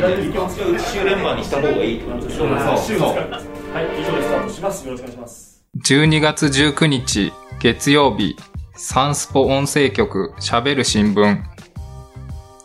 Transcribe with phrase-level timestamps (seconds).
[0.00, 4.86] 週連番にした方がいいってことでしょそうはい、以上でスタートします。
[4.86, 5.64] よろしくお願いします。
[5.86, 8.36] 12月19日月曜日
[8.74, 11.42] サンスポ音声局喋る新聞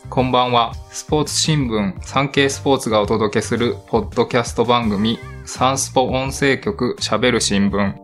[0.10, 7.96] こんばんはスポーツ新聞産経スポーツがお届けするポッドキャスト番組サンスポ音声局喋る新聞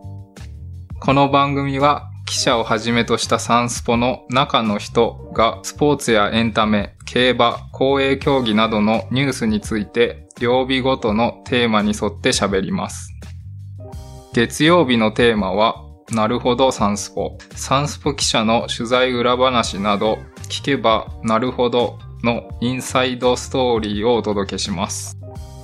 [1.00, 13.12] この番組は記者をはじめとしたサンスポの中の人がスポーツやエンタメ、競馬、公営競技などのニュースについて曜日ごとのテーマに沿って喋ります。
[14.32, 15.84] 月曜日のテーマは、
[16.14, 17.38] なるほどサンスポ。
[17.54, 25.21] サンスポ記者の取材裏話など、聞けばなるほどのインサイドストーリーをお届けします。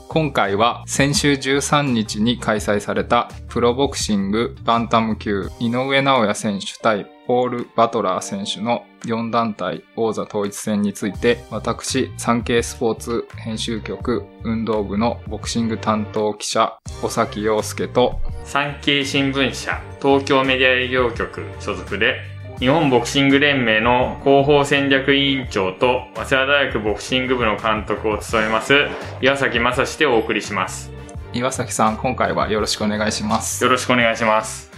[0.10, 28.88] 今回は先週13日に開催されたプロボクシングバンタム級井上尚弥選手対ポール・バトラー選手の4団体王座統一戦について私産経スポーツ編集局運動部のボクシング担当記者尾崎洋介と産経新聞社東京メディア営業局所属で日本ボクシング連盟の広報戦略委員長と早稲田大学ボクシング部の監督を務めます
[29.22, 30.92] 岩崎正史でお送りします。
[31.34, 33.64] 岩崎さん今回はよろしくお願いします。
[33.64, 34.72] よろしくお願いします。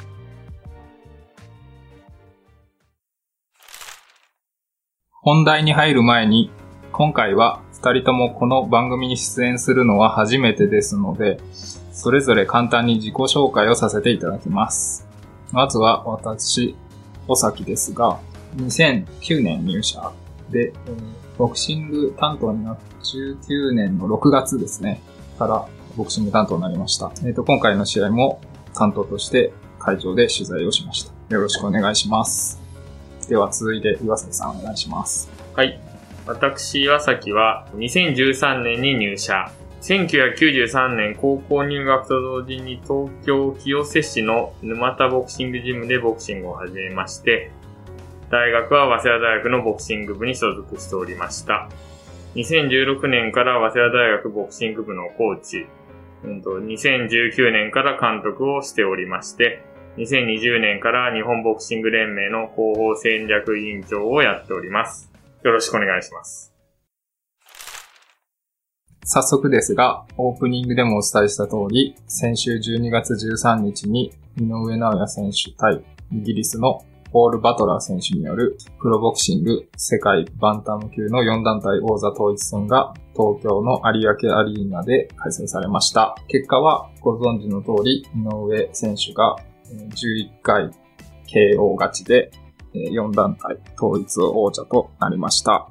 [5.21, 6.51] 本題に入る前に
[6.91, 11.39] 今回は2人ともこの番組に出演するのは初めてですので
[11.93, 15.07] それぞれ簡単に自己紹介をさせていただきます。
[15.53, 16.75] まずは私
[17.29, 18.19] 尾崎ですが
[18.57, 20.11] 2009年入社
[20.49, 20.73] で、え
[21.37, 22.83] ボクシング担当になって
[23.39, 25.01] 19年の6月ですね
[25.37, 27.11] からボクシング担当になりました。
[27.25, 28.41] えっ、と、今回の試合も
[28.73, 31.13] 担当として会場で取材をしました。
[31.33, 32.59] よろしくお願いします。
[33.29, 35.29] では続いて岩崎さんお願いします。
[35.55, 35.79] はい
[36.25, 47.51] 私岩崎は2013年に入社1993年高校入学と同時に東京清瀬市の沼田ボクシングジムでボクシングを始めまして
[48.29, 51.67] 大学は早稲田大学のボクシング部に所属しておりました。
[52.35, 55.65] 2016年から早稲田大学ボクシング部のコーチ、
[56.23, 59.63] 2019年から監督をしておりまして、
[59.97, 65.11] 2020年から日本ボクシング連盟の広報戦略委員長をやっております。
[65.43, 66.48] よろしくお願いします。
[69.03, 86.15] 早速ですが、オープニングでもお伝えした通り、先週12月13日に井上尚弥選手対イギリスのポール・バトラー選手によるプロボクシング世界バンタム級の4団体王座統一戦が東京の有明アリーナで開催されました。
[86.27, 89.35] 結果はご存知の通り、井上選手が
[89.73, 90.69] 11回
[91.27, 92.31] KO 勝ちで
[92.73, 95.67] 4団体統一王者となりました。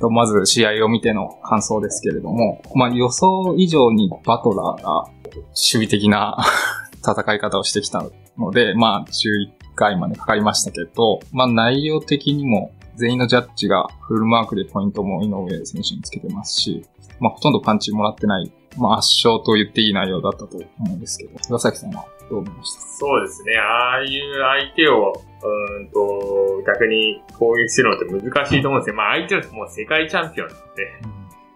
[0.00, 6.38] とまず試合を見ての感想ですけれども、まあ予想以上にバトラーが守備的な
[7.06, 8.04] 戦い方をしてきた
[8.36, 16.84] ので、まあ11回までかかりましたけど、まあ内容的にも全員のジャッジがフルマークでポイントも井上選手につけてますし、
[17.18, 22.80] まあほとんどパンチもらってない、まあ圧勝と言っていい内容だったと思うんですけど、岩崎さんはどう思いました？
[22.80, 23.58] そうですね。
[23.58, 28.96] ああいう相手を、うーんと、逆に攻撃するのって難しいと思うんですよ。
[28.96, 30.92] まあ相手はもう世界チャンピオンなので、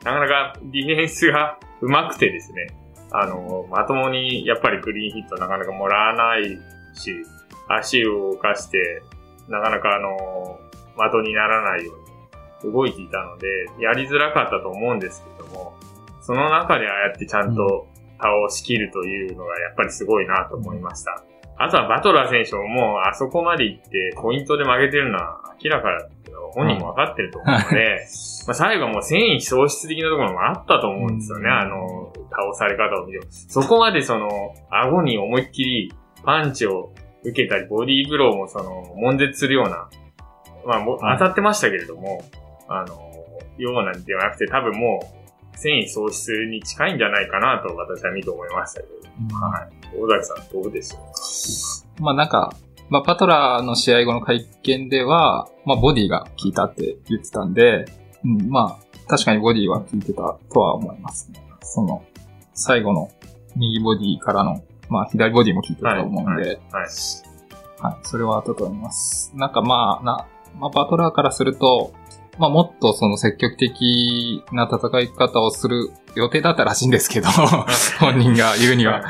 [0.05, 2.67] なかなかディフェンスが上手くてですね、
[3.13, 6.59] あの、まともにやっぱりクリーンヒットなかなかもらわない
[6.95, 7.15] し、
[7.69, 9.03] 足を動かして、
[9.49, 10.59] なかなかあの、
[10.97, 11.93] 的にならないよ
[12.63, 15.75] うに動いていたので、やりづらかったと思うんですけども、
[16.25, 17.87] その中でああやってちゃんと
[18.19, 21.23] 倒しきるというのがやっぱりすごいなと思いました。
[21.57, 28.07] あとはバトラー選手ももうあそこまで行ってポイントで負けてるのは明らかだけど、本人も分かってると思うので、
[28.47, 31.53] まあ最後はもう繊維喪失的なところもあったと思うんですよね、うん。
[31.53, 33.25] あの、倒され方を見ても。
[33.29, 34.29] そこまでその、
[34.71, 35.93] 顎に思いっきり
[36.25, 36.93] パンチを
[37.23, 39.89] 受けたり、ボディーブローもその、悶絶するような、
[40.67, 42.23] まあ当たってましたけれども、
[42.69, 42.99] あの、
[43.59, 45.24] ようなんではなくて多分もう、
[45.57, 48.95] 繊維喪失に近いんじゃないかなと私は見て思いましたけど。
[49.37, 49.85] はい。
[49.97, 50.99] 大崎さんどうでしょ
[51.99, 52.55] うまあなんか、
[52.89, 57.87] まあパトラーの試合後の会見では、まあボディが効いたって言ってたんで、
[58.25, 61.43] うん、まあ確かにボディは効いてたとは思いますね。
[61.63, 62.05] その、
[62.55, 63.11] 最後の
[63.57, 66.43] 右ボディからの、まあ左ボディも効いてたと思うんで、
[66.73, 66.87] はい。
[67.85, 69.33] はい、それはあったと思います。
[69.35, 70.27] なんかまあ、な、
[70.59, 71.93] まあ、バトラーからすると、
[72.39, 77.29] まあ、もっとその積極的な戦い方をする予定だったらしいんですけど、
[78.01, 79.03] 本人が言うには。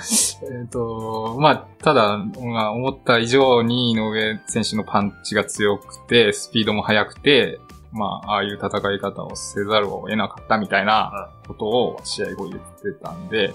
[0.42, 7.58] えっと、まあ、ただ、まあ、思った以上に井上選手のパンチが強くて、スピードも速くて、
[7.94, 13.54] まあ、ああいう戦い方をせざるを得なかったみたいなことを試合後言ってたんで、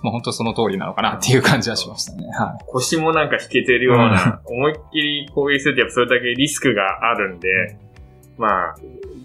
[0.00, 2.28] まあ本当その通りなのかなっていう感じはしましたね。
[2.28, 7.76] は腰もなんか引けてるような、思いっきり攻撃するとやっぱそれだけリスクがあるんで、
[8.36, 8.76] まあ、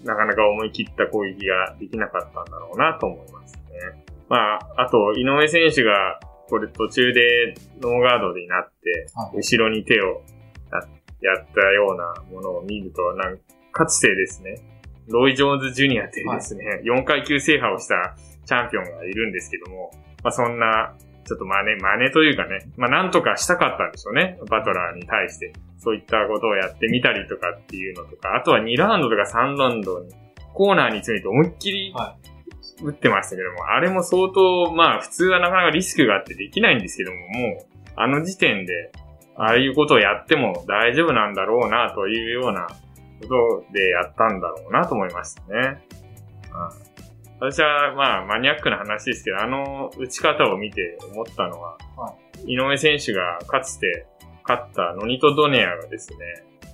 [0.04, 4.04] なかなか思い切った攻撃ができなかったんだろうなと思いますね。
[4.28, 10.22] まあ、あと、井上選手が、これ途中でノーガードになって、はい後ろに手を
[11.22, 13.38] ややったようなものを見ると、なん
[13.72, 14.60] かつてですね、
[15.06, 18.16] ロイ・ジョーンズ・ジュニアっていうですね、4階級制覇をした
[18.46, 19.90] チャンピオンがいるんですけども、
[20.22, 20.94] まあそんな、
[21.30, 25.52] ちょっと真似、真似というかね、まあなんとかしたかったんでしょうね、バトラーに対して。
[25.78, 30.10] そういったことをやってみたりとかっていうのとか、あとは2ラウンドとか3ラウンドに、
[30.52, 32.16] コーナーに詰めて思いっきりは
[32.82, 37.24] 打ってましたけども、あれも相当、まあ普通はなかなかリスクがあってできないんですけども、も
[37.62, 37.66] う、
[37.96, 38.92] あの時点で、
[39.36, 42.66] ああいうことをやっても大丈夫なんだろうな、というような
[43.22, 45.82] ことでやったんだろうなと思いましたね。
[46.52, 46.89] うん、
[47.40, 52.14] 私は、まあ、マニアックな話ですけど、あの打ち方を見て思ったのは、は
[52.46, 54.06] 井上選手がかつて
[54.46, 56.16] 勝ったノニト・ドネアがですね、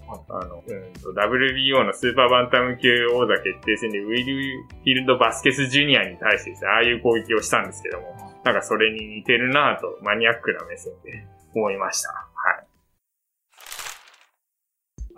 [0.09, 12.09] はいあの、うんと、WBO のスーパーバンタム級王座決定戦でウィル・フィルド・バスケス・ジュニアに対してですね、ああいう攻撃をしたんですけども、なんかそれに似てるなぁと、マニアックな目線で思いました。
[12.09, 12.25] は
[12.61, 12.67] い。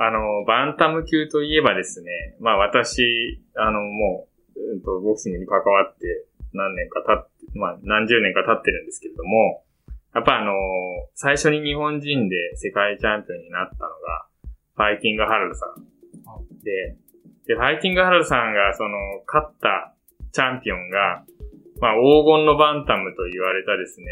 [0.01, 4.28] あの、バンタム級といえばですね、まあ私、あの、も
[4.73, 9.65] う、んと、ボクシングに関わって何年か経って、まあ何十年か経ってるんですけれども、
[10.15, 10.53] やっぱあの、
[11.15, 14.27] 最初に日本人で世界チャンピオンになったのが、
[14.75, 15.85] ファイティングハラルさん。
[16.63, 16.97] で、
[17.47, 19.95] で、ファイティングハラルさんが、その、勝った
[20.33, 21.25] チャンピオンが、
[21.81, 24.07] まあ、黄金のバンタムと言われたですね、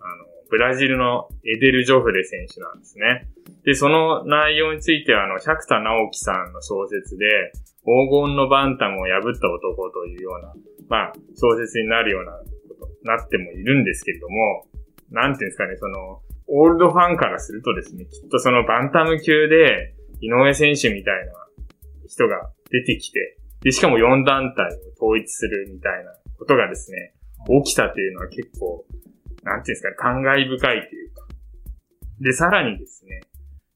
[0.00, 3.28] あの、ブラジルのエデル・ジョフレ選手なんですね。
[3.64, 7.52] で、その内容については、あの、百田直樹さんの小説で、
[7.84, 10.54] 黄金のバンタムを破った男というような、
[10.88, 12.32] まあ、小説になるような
[12.68, 14.66] こと、なってもいるんですけれども、
[15.10, 21.32] なんていうんですかね、その、オールドファンからするとですね、きっとそのバンタム級で、井上選手みたいな
[22.06, 27.14] 人が出てきて、で、しかも4団体を統一するみたいなことがですね、
[27.64, 28.84] 起きたというのは結構、
[29.42, 31.26] なんていうんですか、感慨深いというか。
[32.20, 33.20] で、さらにですね、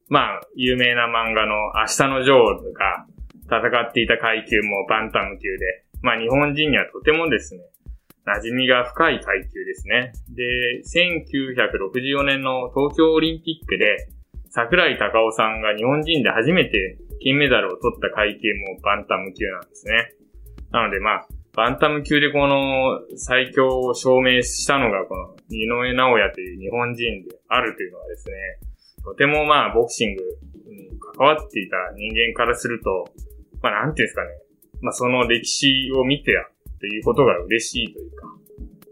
[0.08, 3.06] まあ、有名な漫画の明日のジョーが
[3.46, 7.60] 戦っていた階級もバンタム級で、まあ日本人にはとてもですね、
[8.26, 10.12] 馴染みが深い階級ですね。
[10.34, 14.08] で、1964年の東京オリンピックで、
[14.50, 20.14] 桜井隆夫さんが日本人で初めて金メダルを取った階級もバンタム級なんですね。
[20.70, 28.34] なのでまあ、バンタム級でこの最強を証明したのがこの井上直也という日本人であるというのはですね、
[29.06, 30.22] とてもまあボクシング
[30.66, 33.06] に関わっていた人間からすると、
[33.62, 34.28] まあなんていうんですかね、
[34.82, 36.42] まあその歴史を見てや
[36.80, 38.26] ということが嬉しいというか、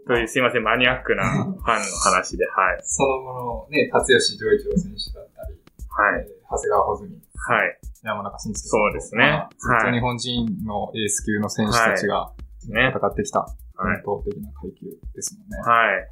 [0.07, 1.59] というすいません、マニアックなファンの
[2.03, 2.79] 話で、はい。
[2.83, 5.59] その後のね、辰吉丈一郎選手だったり、
[5.89, 6.25] はい。
[6.27, 7.77] えー長谷川穂積、はい。
[8.03, 9.49] 山中慎介さんとそうですねは
[9.81, 12.31] いと日本人のエース級の選手たちが
[12.69, 12.93] ね。
[12.95, 13.47] 戦ってきたは
[13.93, 13.95] い。
[13.97, 15.57] 伝統的な階級ですもんね。
[15.65, 16.07] はい。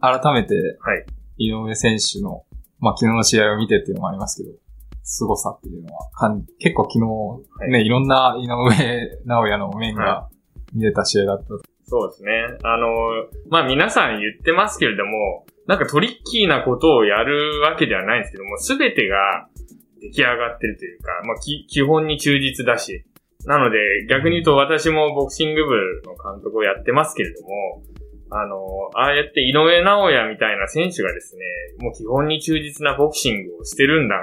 [0.00, 1.06] 改めて、はい。
[1.38, 2.44] 井上選手の、
[2.78, 4.54] まあ昨日の試合を見てっていうのもありますけど、
[5.02, 6.10] 凄さっていうのは
[6.58, 6.98] 結構昨
[7.64, 10.28] 日、ね、い、ろんな井上直也の面がは
[10.74, 11.44] 見れた試合だった。
[11.88, 12.32] そうですね。
[12.64, 12.88] あの、
[13.48, 19.48] まあ皆さん言ってますけれども、なんかトリッキーなことをやるわけではないんですけども、すべてが
[20.00, 23.04] 出来上がってるというか、まあき基本に忠実だし。
[23.44, 23.78] なので、
[24.10, 27.82] 逆に言うと私もボクシング部の監督をやってますけれども、
[28.30, 31.44] あの、ああやって井上直也みたいな選手がですね、
[31.78, 34.22] もう基本に忠実なボクシングをしてるんだか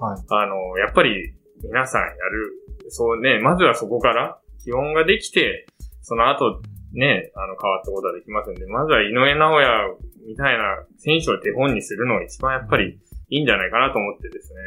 [0.00, 0.24] ら、はい。
[0.28, 2.56] あの、やっぱり皆さんやる。
[2.88, 5.66] そうね、まずはそこから基本ができて、
[6.02, 12.98] その後ね、あの変わったことはできますんで、まずは井上直也みたいな選手を手本にするのが一番やっぱり
[13.30, 14.60] いいんじゃないかなと思ってですね。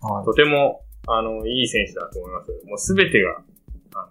[0.00, 0.24] はい。
[0.24, 2.50] とても、あの、いい選手だと思います。
[2.66, 3.42] もうすべてが、
[3.94, 4.08] あ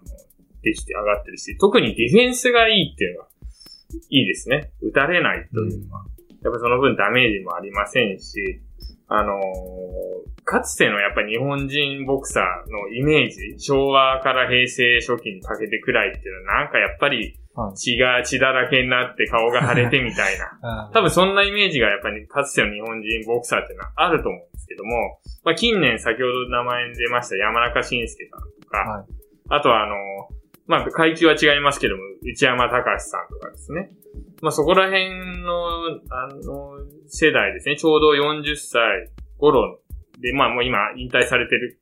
[0.62, 3.28] できて上がってるし、特にディフェンスがいいっていうのは、
[4.10, 4.72] いいですね。
[4.82, 6.04] 打たれないというのは。
[6.42, 8.60] やっぱその分ダメージもありませんし、
[9.08, 20.50] あのーかつてのやっぱ日本人ボクサーのイメージ、昭和から平成初期にかけてくらいっていうのはなんかやっぱりはい血が血だらけになって顔が腫れてみたいな。
[20.86, 29.06] うん多分そんなイメージがやっぱりかつての日本人ボクサーっていうのはあると思うんですけども、まあ近年先ほど名前に出ました山中慎介さんとか、はい。
[29.50, 29.94] あとはあの、
[30.70, 33.90] まあ階級は違いますけども、内山隆さんとかですね。
[34.40, 35.66] まあそこら辺の、
[36.10, 37.76] あの、世代ですね。
[37.76, 39.80] ちょうど40歳頃
[40.20, 41.78] で、まあもう今引退されてる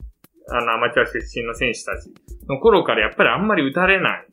[0.51, 2.11] あの、アマチュア出身の選手たち
[2.49, 4.27] の頃からやっぱりあんまり打たれない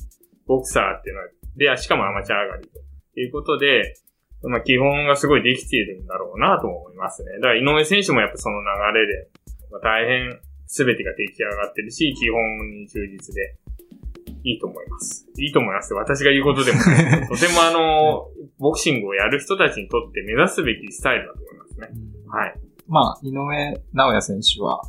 [0.47, 3.95] ボクサーっていうのは、で、しかもアマチュア上がりということで、
[4.43, 7.33] まあ、基本がすごいできているんだろうなと思いますね。
[7.35, 9.29] だから井上選手もやっぱその流れで、
[9.71, 12.39] まあ、大変全てが出来上がってるし、基本
[12.71, 13.57] に忠実で、
[14.45, 15.27] いいと思います。
[15.37, 15.93] いいと思います。
[15.95, 18.27] 私が言うことでもない、 とてもあの、
[18.59, 21.87] ボクシングをやる人たちにとって目指すべきスタイルだと思いますね。
[22.27, 22.59] はい。
[22.87, 24.81] まあ、井上直也選手は、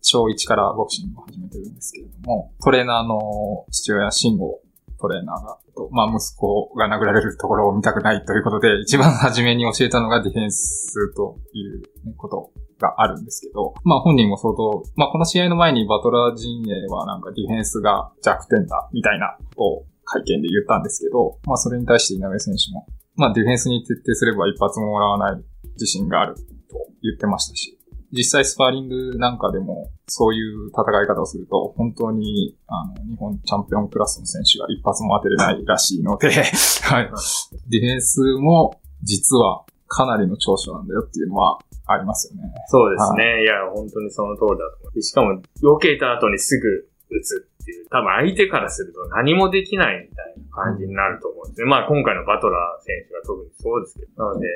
[0.00, 4.60] 小1からボクシングを始めてるんですけれども、トレーナーの父親、慎吾
[5.00, 5.58] トレーナーが、
[5.90, 11.82] まあ、息子が殴られるところを見たくないということで、一番初めに教えたのがディフェンスという
[12.16, 12.50] こと
[12.80, 25.42] があるんですけど、まあ本人も相当、まあこの試合の前にバトラー陣営はなんかディフェンスが弱点だみたいなことを会見で言ったんですけど、まあそれに対して井上選手も、まあディフェンスに徹底すれば一発ももらわない
[25.74, 26.42] 自信があると
[27.02, 27.78] 言ってましたし、
[28.12, 36.28] 実際スパーリングなんかでもそういう戦い方をすると本当にあの日本チャンピオンクラスの選手が一発も当てれないらしいので、
[36.82, 37.10] はい。
[37.68, 41.58] ディフェンスも実はかなりの長所なんだよっていうのは
[41.90, 42.48] ありますよね。
[42.66, 43.42] そうですね。
[43.42, 45.02] いや、本当にその通りだと思う。
[45.02, 51.66] しかも、避けた後にすぐ打つっていう、多分相手からすると何もできないみたいな感じになると思うんですね。
[51.66, 54.24] まあ今回のバトラー選手が特にそうですけど。
[54.24, 54.46] なので、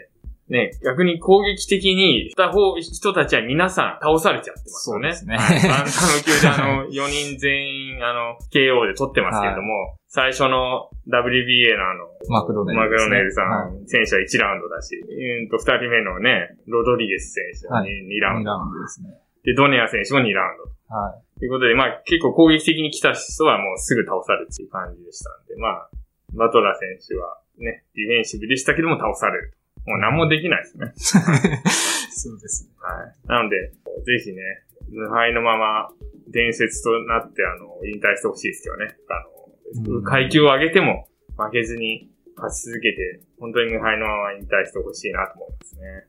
[0.55, 5.13] ね、逆に攻撃的にした方、人たちは皆さん倒されちゃってますよね。
[5.13, 5.91] そうですねはいあの
[6.23, 18.51] 球であの、 4人全員、あの、KO で取ってますけれども、最初の WBA のあの、マクドネル、マクドネルさん、はい選手は1ラウンドだし、うんと、2人目のね、ロドリゲス選手は 2,、はい2ラウンド。
[18.53, 19.11] 二ラウンドですね。
[19.43, 20.57] で、ドネア選手も2ラウン
[20.89, 20.95] ド。
[20.95, 21.41] はい。
[21.41, 25.91] ということで、まあ結構攻撃的に来た人はもうすぐ倒されるっていう感じでしたんで、まあ、
[26.33, 29.55] バトラー選手はね、ディフェンシブでしたけども倒される。
[29.87, 30.93] もう何もできないですね。
[32.11, 32.75] そうですね。
[32.81, 33.29] はい。
[33.29, 33.73] なので、
[34.05, 34.43] ぜひね、
[34.91, 35.91] 無敗のまま
[36.29, 38.97] 伝説となって、あの、引退してほしいですよね。
[39.09, 46.07] あの、うん階級を上げても負けずに勝ち続けて、本当に無敗のまま引退してほしいなと思いますね。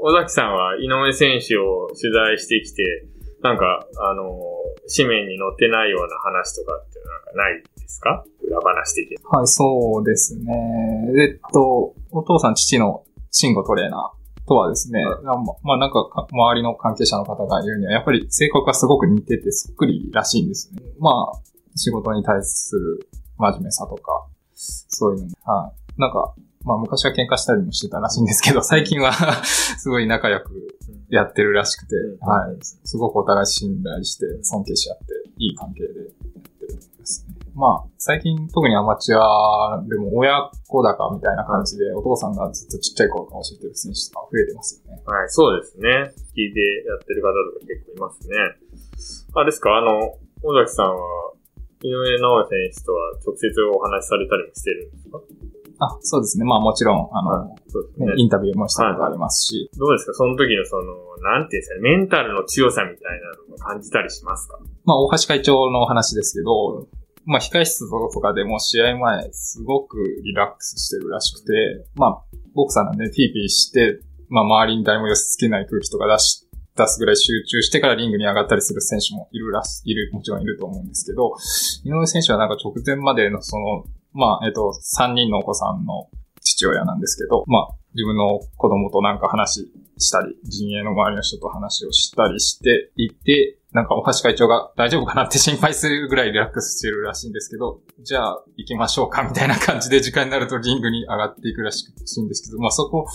[0.00, 3.06] 尾崎さんは井上選手を取材してきて、
[3.42, 4.40] なんか、あの、
[4.94, 8.24] 紙面に載ってないような話とかってなんかないですか？
[8.44, 9.16] 裏話的に。
[9.24, 10.52] はい、そうですね。
[11.18, 20.82] えっと、お父さん、父の慎吾トレーナーとはですね、はいまあまあなんかか周りの関係者の方が言うには、やっぱり性格がすごく似ててそっくりらしいんですね。
[21.00, 21.40] まあ、
[21.74, 23.08] 仕事に対する
[23.38, 25.28] 真面目さとか、そういうの。
[25.44, 26.00] はい。
[26.00, 26.34] なんか、
[26.64, 29.12] まあ昔は喧嘩したりもしてたらしいんですけど、最近は
[29.44, 30.52] すごい仲良く
[31.10, 32.56] やってるらしくて、うんはい。
[32.60, 35.04] すごくお互い信頼して尊敬し合って、
[35.38, 37.34] いい関係でやってると思いますね。
[37.54, 45.02] まあ、最近特にアマチュアでも親子高みたいな感じで、お父さんがずっとちっちゃい頃から教えてる選手とか増えてますよね。
[45.04, 45.88] はい、そうですね。
[46.34, 48.36] 聞いてやってる方とか結構いますね。
[49.34, 49.98] あれですか、あの、
[50.44, 51.00] 尾崎さんは、
[51.82, 55.20] 井上直也選手とは直接お話しされたりもしてるんですか？
[55.84, 56.44] あ、そうですね。
[56.44, 58.06] まあもちろん、あの、そうですね。
[58.06, 60.14] ねインタビューもしたことありますし、どうですか？
[60.14, 60.84] その時のその、
[61.22, 64.58] なんていうんですかね、メンタルの強さみたいなのを感じたりしますか？
[64.84, 66.86] まあ大橋会長の話ですけど、
[67.24, 76.46] まあ控室とかでも試合前すごくリラックスしてるらしくて、まあボクサーなんでピーピーして、まあ周りに誰も寄せ付けない空気とか出し、
[76.76, 81.34] 出すぐらい集中してからリングに上がったりする選手もいるらし、いる、もちろんいると思うんですけど、
[81.84, 86.08] 井上選手はなんか直前までのその、まあ、えっと、3人のお子さんの
[86.40, 103.06] 父親なんですけど、まあ、自分の子供となんか話したり、陣営の周りの人と話をしたりしていて、なんか大橋会長が大丈夫かなって心配するぐらいリラックスしてるらしいんですけど、じゃあ行きましょうかみたいな感じで時間になるとリングに上がっていくらしいんですけど、まあそこ、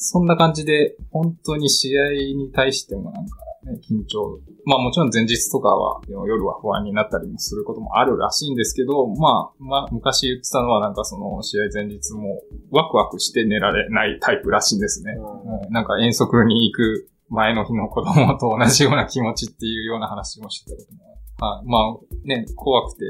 [0.00, 4.38] そんな感じで本当に試合に対してもなんかね、緊張。
[4.64, 12.40] まあもちろん前日とかは夜は不安になったりもすることもあるらしいんですけど、まあ、まあ昔言ってたのはなんかその試合前日も
[12.70, 15.16] ワクワクして寝られないタイプらしいんですね。
[15.18, 21.08] うんなんか遠足に行く前の日の子供と同じような気持ちっていうような話もしてたことも。
[21.40, 21.66] はい。
[21.66, 23.04] まあね、怖くて、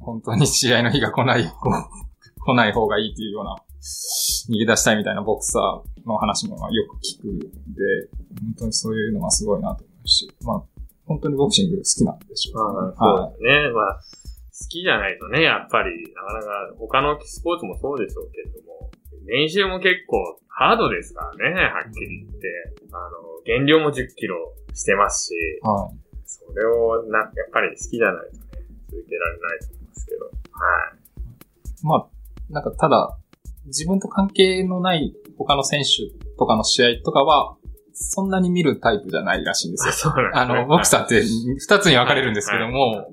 [0.00, 7.46] 本当に試合の日が来ない、来ない方がいいっていうような、逃げ出したいみたいなボクサーの話もまあよく聞くんで、
[8.40, 10.62] 本当にそういうのはすごいなと思うし、まあ、
[11.06, 13.68] 本当にボクシング好きなんでしょうね。
[13.68, 13.72] ね。
[13.72, 18.90] まあ、好きじゃないとね、やっぱり、なかなか他のスポーツもそうでしょうけれども、
[19.26, 22.48] 練習も結構ハードですからね、はっきり言って。
[22.92, 24.36] あの、減量も10キロ
[24.74, 25.98] してますし、はい。
[26.26, 30.24] それをな、やっぱり好きじゃないとね、続けられないと思いますけど。
[30.26, 30.34] はい。
[31.82, 32.08] まあ、
[32.50, 33.16] なんかただ、
[33.70, 37.56] 自分と関係のない他の選手とかの試合とかは、
[37.92, 39.92] そんなに見るタイプじゃないらしいんですよ。
[39.92, 43.12] そうなんですねあの、ボクサーって二つに分かれるんですけども、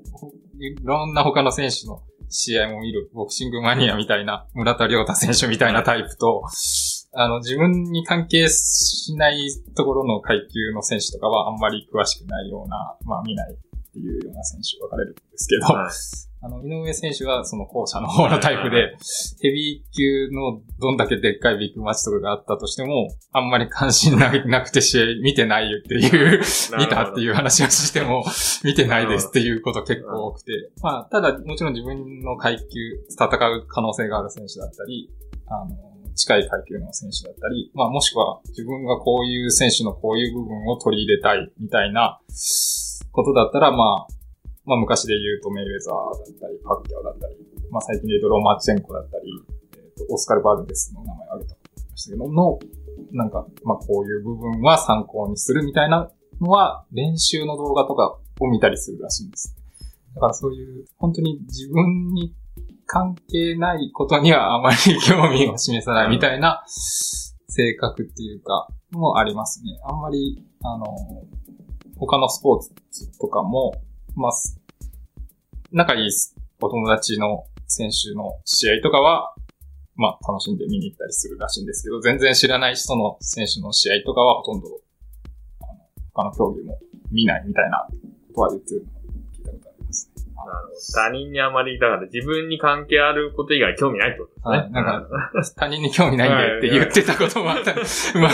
[0.60, 6.42] いろんな他の選手の試合も見る、ボクシングマニアみたいな、村田亮太選手みたいなタイプと、
[7.12, 9.40] あの、自分に関係しない
[9.76, 18.96] ところの階級の選手とかはあんまり詳しくないような、まあ見ないっていうような選手分かれるんですけど、はいあの、井上選手はその後者の方のタイプで、
[19.42, 26.40] ヘビー級のどんだけでっかいビッグマッチとかがあったとしても、あんまり関心ななくて試合見てないよっていう、
[26.78, 28.24] 見たっていう話をしても、
[28.62, 32.64] 見てないですっていうこと結構多くて、まあ、ただもちろん自分の階級、
[33.08, 35.10] 戦う可能性がある選手だったり、
[35.48, 35.76] あの、
[36.14, 42.20] 近い階級の選手だったり、まあもしくは自分がこういう選手のこういう部分を取り入れたいみたいな
[43.12, 44.17] ことだったら、まあ、
[44.68, 47.34] まあ昔で言うとメイウェザーだったり、パッキャオだったり、
[47.70, 49.24] まあ最近で言うとロマチェンコだったり、
[49.74, 52.58] えーとオスカル・バルデスの名前を挙げたことありましたけど、の、
[53.12, 56.10] なんか、まあこういう部分は参考にするみたいな
[56.40, 59.56] のは、練習の動画とかを見たりするらしいんです。
[60.14, 62.34] だからそういう、本当に自分に
[62.86, 69.78] 関係ないことにはあまり 興味を示さないみたいな性格っていうか、もありますね。
[69.84, 70.86] あんまり、あの、
[71.98, 72.60] 他のスポー
[72.90, 73.74] ツとかも、
[74.14, 74.32] まあ、
[75.72, 76.10] 仲いい
[76.60, 79.34] お友達の選手の試合とかは、
[79.96, 84.68] まあ、楽しんで見に行ったりするらしいんですけど、全然知らない人の選手の試合とかはほとんど、
[85.60, 85.80] あの
[86.14, 86.78] 他の競技も
[87.12, 87.86] 見ないみたいな
[88.28, 88.92] ことは言ってるのを
[89.36, 90.24] 聞いたことありますね。
[90.34, 94.56] なるほど他人にあまり、だから自分に関係あること以外興味ないってことですね。
[94.56, 95.08] はいなんか
[95.56, 97.74] 他人に興味ないんでって言ってたこともあった。
[98.18, 98.32] まあ、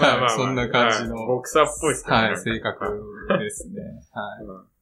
[0.00, 2.14] まあまあ まあ、そんな感じの、はいボクサーっぽいですね。
[2.14, 3.02] はい、性格
[3.38, 3.82] ですね。
[4.12, 4.73] はい。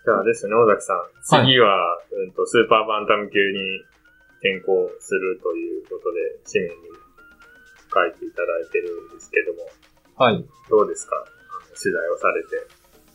[0.00, 1.44] うんじゃあですね、尾崎さん。
[1.44, 3.58] 次は、うんと、スーパーバンタム級に
[4.40, 6.88] 転向するということで、紙面に
[7.92, 9.68] 書いていただいてるんですけども、
[10.16, 10.42] はい。
[10.70, 11.22] どうですか？
[11.76, 12.48] 取材をされて、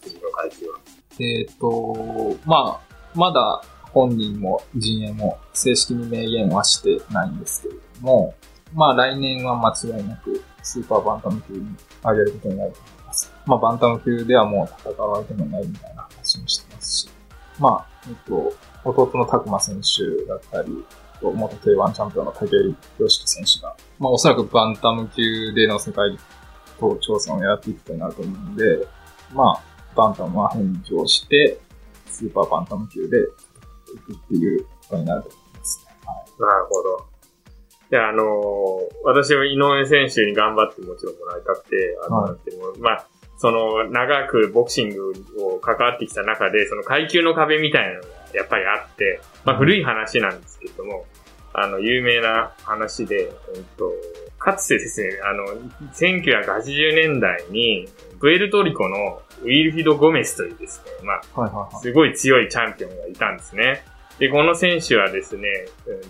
[0.04, 0.77] 次の会期は。
[1.20, 2.82] えっ、と、まあ、
[3.15, 8.36] まだ本人も陣営も正式に明言はしてないんですけれども、
[8.74, 11.65] まあ来年は間違いなくスーパーバンタム級に
[12.04, 13.34] 上げることになると思います。
[13.48, 17.10] まあバンタム級ではもう戦う相手もいないみたいな話もしてますし、
[17.60, 20.86] まあ、えっと、弟の拓磨選手だったり、
[21.21, 26.17] 元 K1 チャンピオンの武井良樹選手が、まあおそらくバンタム級での世界
[26.80, 28.88] と挑戦を狙っていくことになると思うんで、
[29.34, 29.63] まあ、
[29.95, 31.60] バンタムは返上して、
[32.08, 33.21] スーパーバンタム級でい
[34.06, 35.95] くっていうことになると思いますね。
[36.06, 37.06] はいなるほど。
[37.89, 51.06] で、あのー私は井上選手に頑張ってもちろんもらいたくて、あの、はいなんていうのまあ、その、長くボクシングを関わってきた中で、その階級の壁みたいなのがやっぱりあって、まあ古い話なんですけれども、
[51.54, 53.91] あの、有名な話で、えっと、
[54.38, 55.45] かつてですね、あの、
[55.93, 57.88] 1980年代に、
[58.19, 61.82] プエルトリコのウィルフィド・ゴメスというですね、まあ、はいはいはい。
[61.82, 63.86] すごい強いチャンピオンがいたんですね。
[64.19, 65.48] で、この選手はですね、
[65.88, 66.02] うん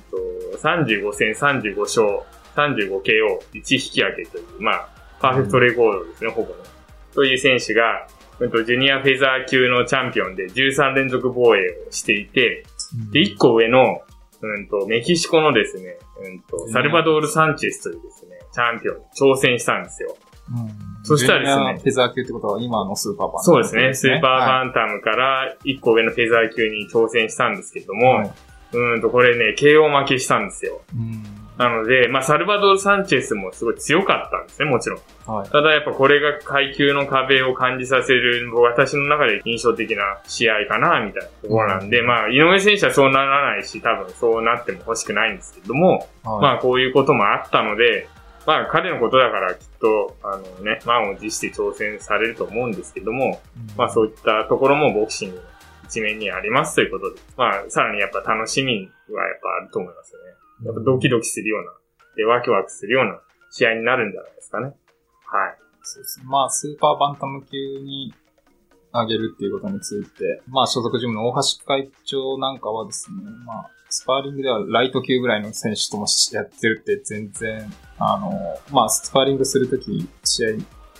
[0.51, 2.21] と、35戦35勝、
[2.55, 6.74] 35KO、1引き分けという、まあ、パーフェクトレコードですね、ほぼね。
[7.15, 8.07] という選手が、
[8.39, 12.65] うんと、ジュニアフェザー級のチャンピオンで13連続防衛をしていて、
[13.11, 14.01] で、1個上の、
[14.41, 20.15] うんと、メキシコのですね、うんと、サルバドール・サンチェスというですね、チャンピオンに挑戦したんですよ。
[20.51, 23.93] うんそしたらですねフェザー級ってことは今のスーパーバンタムそうですね。
[23.93, 28.31] スーパーンバンタムから1個上のフェザー級に挑戦したんですけども、はい、
[28.73, 30.81] うーんと、これね、KO 負けしたんですよ。
[30.95, 35.31] うんなので、まあ、サルバドール・サンチェスもすごい強かったんですね、もちろん。
[35.31, 35.49] はい。
[35.49, 48.07] ただやっぱこれが階級の壁を感じさせる、私の中で印象的な試合かな、みたいなところなんで、まあ、井上選手はそうならないし、多分そうなっても欲しくないんですけども、はいまあ、こういうこともあったので、
[48.45, 53.41] まあ、彼のことだからきっと、あのね、満を持して挑戦されると思うんですけども、
[53.75, 55.41] まあそういったところもボクシングの
[55.85, 60.44] 一面にありますということで、まあさらにやっぱ楽しみはやっぱあると思いますよね。
[60.63, 61.71] やっぱドキドキするような、
[62.15, 63.19] で、ワクワクするような
[63.51, 64.67] 試合になるんじゃないですかね。
[64.67, 64.75] はい。
[65.83, 66.25] そうですね。
[66.27, 68.13] まあ、スーパーバンタム級に
[68.93, 78.31] 上げるっていうことについて、まあ、所属ジムの大橋会長なんかはですね、まあ、スパーリングではライト級ぐらいの選手ともやってるって全然、あの、
[78.71, 80.49] まあ、スパーリングするとき、試合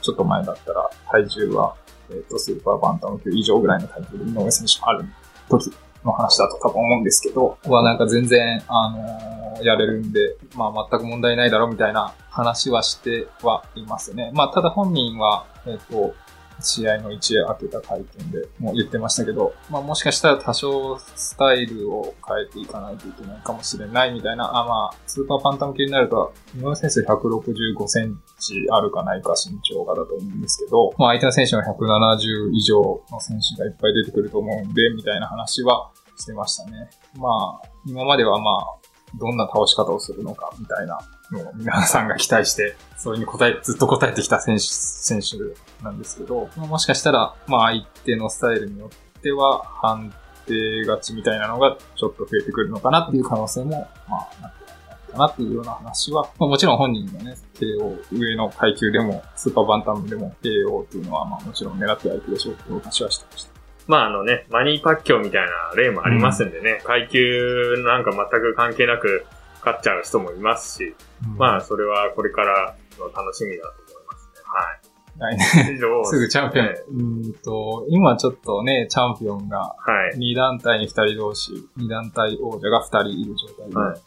[0.02, 1.76] ちょっと前だったら、体重は、
[2.10, 5.06] えっ、と、スーパーバンタム級以上ぐらいの体重で井上選手ある
[5.50, 5.72] 時
[6.06, 14.32] の話だと多分思うんですけど、はなんか全然、あのやれるんで、まあ全く問題ないだろうみたいな話はしてはいますね。
[14.34, 16.13] まあただ本人は、えっ、と、
[16.60, 36.89] 試合の一夜明けた会見でもう言ってましたけど、まあもしかしたら多少スタイルを変えていかないといけないかもしれないみたいな、あまあ、スーパーパンタム級になると、井上選手165センチあるかないか身長がだと思うんですけど、まあ相手の選手が170以上の選手がいっぱい出てくると思うんで、みたいな話はしてましたね。
[37.18, 38.85] まあ、今まではまあ、
[39.19, 40.99] どんな倒し方をするのか、みたいな
[41.32, 50.13] のを皆さんが期待して、それに答え、ずっと答えてきた選手、選手なんですけど、もしかしたら、まあ相手のスタイルによっては判
[50.45, 63.64] 定勝ちみたいなのがちょっと増えてくるのかなっていう可能性も、まあ、なってないかなっていうような話は、まあもちろん本人がね、KO、上の階級でも、スーパーバンタムでも KO っていうのは、まあもちろん狙ってはいくでしょうっていう話はしてました。
[63.88, 69.26] まああのね、マニーパッキョみたいな例もありますんでね、階級なんか全く関係なく
[69.60, 70.95] 勝っちゃう人もいますし、
[71.38, 74.41] まあそれはこれからの楽しみだと思いますね。
[74.45, 74.95] はい。
[75.17, 76.65] 来年、以上、すぐチャンピオン。
[76.65, 79.76] ねうーんと、今ちょっとね、チャンピオンがは
[80.13, 80.17] い。
[80.17, 83.76] 2団体に2人同士、2団体王者が2人いる状態で。
[83.76, 84.00] はい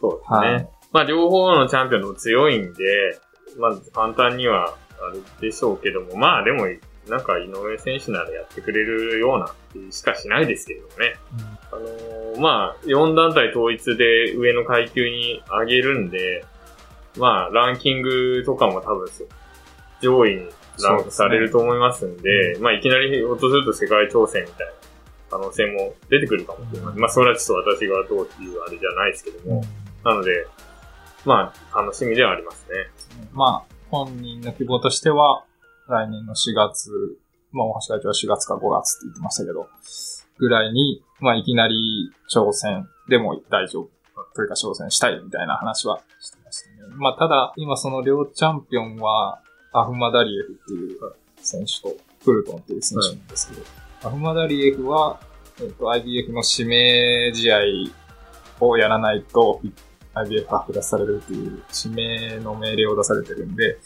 [0.00, 0.38] そうですね。
[0.38, 3.20] はいまあ両方のチャンピオンの強いんで、
[3.58, 6.66] まず簡単にはあるでしょうけども、まあでも、
[7.08, 11.16] なんか井上選手ならやってくれるような気しかしないですけどね。
[11.70, 16.44] あのーまあ、4団体統一で上の階級に上げるんで、
[17.16, 19.08] まあ、ランキングとかも多分
[20.00, 20.48] 上位に
[20.82, 24.72] ランクされると思いますんで、まあ、いきなり落とすると世界挑戦みたいな
[25.30, 26.94] 可能性も出てくるかもしれない。
[26.96, 29.64] まあ、それはちょっと私がどうっていうあれじゃないですけども、
[30.04, 30.46] なので、
[31.24, 32.76] まあ、楽しみではありますね。
[33.32, 35.44] まあ、本人の希望としては、
[35.88, 36.90] 来年の4月、
[37.52, 39.68] まあ、大橋会長は4月か5月って言ってましたけど、
[40.38, 43.90] ぐらいに、まあ、いきなり挑戦でも大丈夫。
[44.34, 46.76] というか挑戦したいみたいな話はしてましたね。
[46.96, 49.40] まあ、ただ、今その両チャンピオンは、
[49.72, 50.98] アフマダリエフっていう
[51.36, 53.62] 選手と、フルトンっていう選手なんですけど、
[54.04, 55.20] アフマダリエフは、
[55.60, 57.58] えっと、IBF の指名試合
[58.60, 59.60] をやらないと、
[60.24, 63.78] IBF が下されるっていう指名の命令を出されてるんで、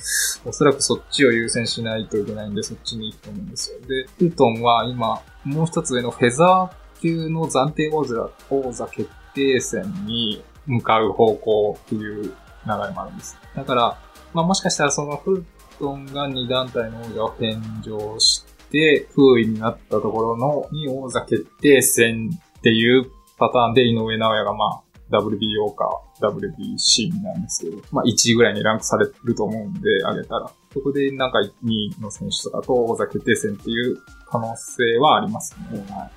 [0.45, 3.81] おそらくそっちを優先しないといけないんで、そっちに行くと思うんですよ。
[3.87, 12.33] で、フルトンは今、もう一つ上のフェザー級の暫定王座、王座決定戦に向かう方向っていう流れ
[12.67, 13.37] もあるんです。
[13.55, 13.99] だから、
[14.33, 15.45] まあもしかしたらそのフル
[15.79, 30.51] トンが2団体の王者を返上して、封位になったところの2王座決定戦っていうパターンで井上直也がまあ WBO か WBC なんですけど、まあ1位ぐらいにランクされると思うんで、上げたら。
[30.73, 35.85] そこでなんか2位の選手とかと王座決定戦っていう可能性はありますね。
[35.91, 36.11] はい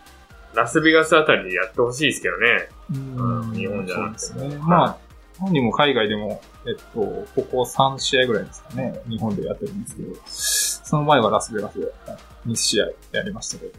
[0.55, 2.69] ラスベガスあたりでやってほしいですけどね。
[2.89, 4.57] うん日本じゃなくてそうですね。
[4.59, 4.97] まあ、
[5.37, 11.87] 本人も海外でも、えっと、ここ3試合ぐらいですかね、日本でやってるんですけど、その前はラスベガスで
[12.47, 13.71] 2試合やりましたけど、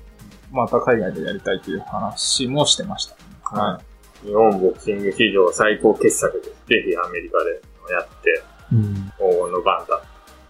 [0.52, 3.20] また海外でやりたいという話もしてました、ね。
[3.42, 3.95] はい。
[4.24, 6.50] 日本ボクシング史上最高傑作です。
[6.66, 7.50] ぜひアメリカで
[7.92, 8.94] やって、うん。
[9.18, 10.02] 黄金のバンタ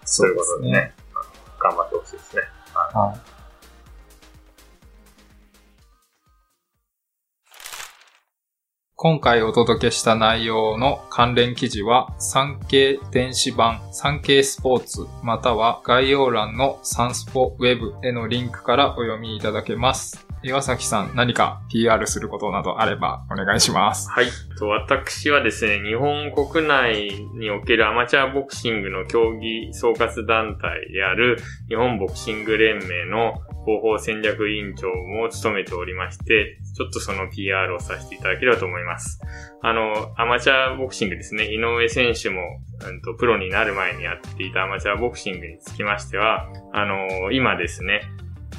[0.05, 0.93] そということでね、
[1.59, 2.43] 頑張ってほしいですね。
[2.73, 3.37] はい。
[8.99, 20.26] 今回お届けした内容の関連記事は、産経電子版、産経スポーツ、または概要欄のサンスポウェブへのリンクからお読みいただけます。
[20.43, 24.09] 岩崎さん、何か PR することなどあればお願いします。
[24.09, 24.27] はい。
[24.61, 31.37] 私はですね、日本国内におけるアマチュアボクシングの競技総括団体である
[31.69, 33.33] 日本ボクシング連盟の
[33.65, 39.19] 広報戦略委員長も務めておりまして、ちょっとその PR をさせていただければと思います。
[39.61, 42.41] あの、アマチュアボクシングですね、井上選手も、
[42.87, 48.03] うんと、プロになる前にやっていたアマチュアボクシングにつきましては、あの、今ですね、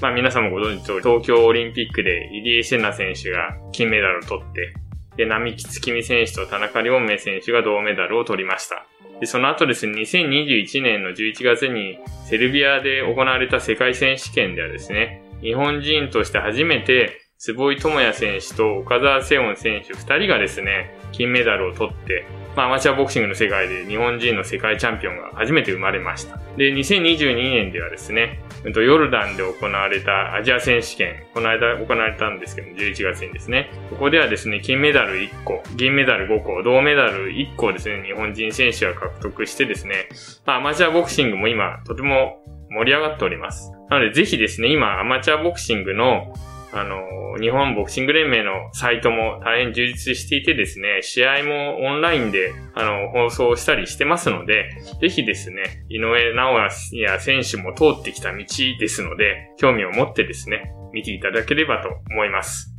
[0.00, 4.74] まあ皆さんもご存知通り、東京オリンピックで入江聖奈選手が金メダルを取って、
[5.16, 8.86] で、並木月見選手と田中亮明選手が銅メダルを取りました。
[9.20, 22.24] で、その後ですね、2021年の11月にセルビアで行われた世界選手権ではですね、日本人として初めて坪井智也選手と岡澤セオン選手2人がですね、金メダルを取って、
[22.58, 26.40] まあ、アマチュアボクシングの世界で日本人の世界チャンピオンが初めて生まれました。
[26.56, 40.08] で、2022年ではですね、ヨルダンで行われたアジア選手権、この間行われたんですけど、11月にですね、ここではですね、金メダル1個、銀メダル5個、銅メダル1個ですね、日本人選手が獲得してですね、
[40.44, 43.70] まあ、アマチュアボクシングも今、とても盛り上がっております。
[43.88, 46.34] なので、ぜひですね、今、アマチュアボクシングの
[46.72, 54.68] あの、日本ボクシング連盟のサイトも大変充実していてですね、試合もオンラインで、あの、放送したりしてますので、
[55.00, 58.44] ぜひですね、井上直也選手も通ってきた道
[58.78, 62.74] ですので、興味を持ってですね、見ていただければと思います。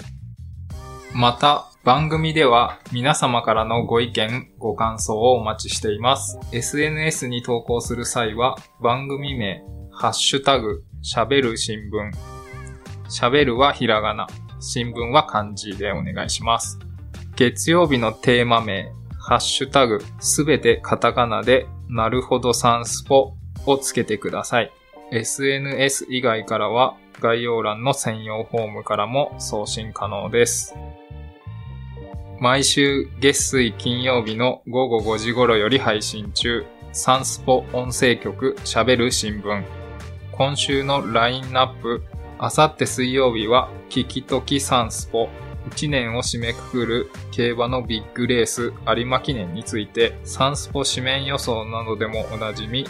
[1.14, 6.38] また、番組では皆様からのご意見、ご感想をお待ちしています。
[6.52, 12.39] SNS に投稿する際は、番組名、ハッシュタグ、喋る新聞。
[13.10, 14.28] 喋るはひらがな、
[14.60, 16.80] 新聞は漢字でお願いします。
[17.36, 23.34] 月曜日のテーマ名、ハッシュタグ、すべてカタカナで、なるほどサンスポ
[23.66, 24.72] をつけてください。
[25.12, 30.76] SNS 以外からは概要欄の専用フォームからも送信可能です。
[32.40, 39.64] 毎週月水金曜日の午後5時頃より配信中、サンスポ音声局喋る新聞。
[40.32, 42.02] 今週のラインナップ、
[42.42, 45.28] あさって水曜日は、キキトキサンスポ。
[45.72, 52.86] 1年を締めくくる競馬のビッグレース有馬記念について、サンスポ紙面予想などでもおなじみ、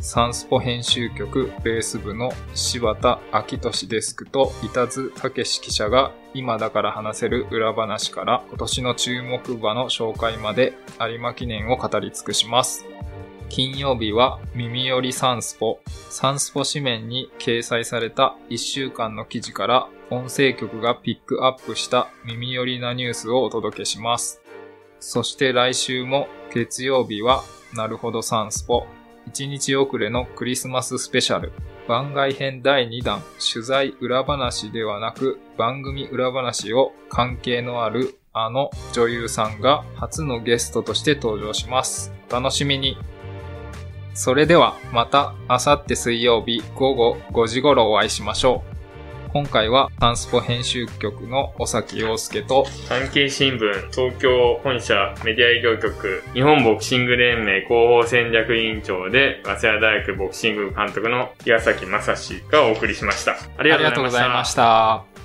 [0.00, 12.84] サンスポ編集局ベース部の柴田明俊デスクと板津武史記者が今だから話せる裏話から今年の注目馬の紹介まで有馬記念を語り尽くします。
[13.48, 15.80] 金曜日は耳寄りサンスポ、
[16.10, 24.42] サンスポ紙面に掲載された1週間の記事から音声局がピックアップした耳寄りなニュースをお届けします。
[25.00, 27.42] そして来週も月曜日は
[27.74, 28.86] なるほどサンスポ、
[29.32, 31.52] 1日遅れのクリスマススペシャル。
[31.88, 42.12] 番外編第2弾、取材裏話ではなく、番組裏話を関係のあるあの女優さんが初のゲストとして登場します。
[42.30, 42.98] お楽しみに。
[44.18, 48.78] それではまたあさって水曜日午後5時頃お会いしましょう。
[49.32, 63.36] 今回はタンスポ編集局の尾崎洋介と産経新聞東京本社メディア営業局日本ボクシング連盟広報戦略委員長で早稲田大学ボクシング監督の岩崎正史がお送りしました。
[63.56, 65.17] ありがとうございました。